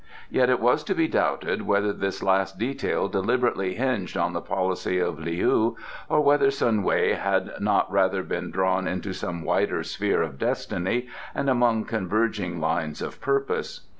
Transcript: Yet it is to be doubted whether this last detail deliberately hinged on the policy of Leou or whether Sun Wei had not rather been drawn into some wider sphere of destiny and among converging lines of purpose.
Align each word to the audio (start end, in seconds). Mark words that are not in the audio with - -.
Yet 0.31 0.49
it 0.49 0.61
is 0.63 0.83
to 0.85 0.95
be 0.95 1.07
doubted 1.07 1.61
whether 1.67 1.93
this 1.93 2.23
last 2.23 2.57
detail 2.57 3.07
deliberately 3.07 3.75
hinged 3.75 4.17
on 4.17 4.33
the 4.33 4.41
policy 4.41 4.97
of 4.97 5.19
Leou 5.19 5.75
or 6.09 6.21
whether 6.21 6.49
Sun 6.49 6.81
Wei 6.81 7.13
had 7.13 7.51
not 7.59 7.91
rather 7.91 8.23
been 8.23 8.49
drawn 8.49 8.87
into 8.87 9.13
some 9.13 9.43
wider 9.43 9.83
sphere 9.83 10.23
of 10.23 10.39
destiny 10.39 11.07
and 11.35 11.51
among 11.51 11.85
converging 11.85 12.59
lines 12.59 13.03
of 13.03 13.21
purpose. 13.21 13.81